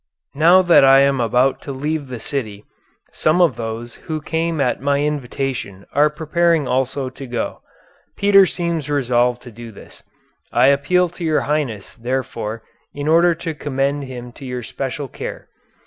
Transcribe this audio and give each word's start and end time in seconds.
Now 0.33 0.63
that 0.63 0.83
I 0.83 1.01
am 1.01 1.21
about 1.21 1.61
to 1.61 1.71
leave 1.71 2.07
the 2.07 2.19
city, 2.19 2.65
some 3.11 3.39
of 3.39 3.55
those 3.55 3.93
who 4.09 4.19
came 4.19 4.59
at 4.59 4.81
my 4.81 5.03
invitation 5.03 5.85
are 5.93 6.09
preparing 6.09 6.67
also 6.67 7.07
to 7.11 7.27
go. 7.27 7.61
Peter 8.17 8.47
seems 8.47 8.89
resolved 8.89 9.43
to 9.43 9.51
do 9.51 9.71
this. 9.71 10.01
I 10.51 10.69
appeal 10.69 11.07
to 11.09 11.23
your 11.23 11.41
highness, 11.41 11.93
therefore, 11.93 12.63
in 12.95 13.07
order 13.07 13.35
to 13.35 13.53
commend 13.53 14.05
him 14.05 14.31
to 14.31 14.43
your 14.43 14.63
special 14.63 15.07
care. 15.07 15.49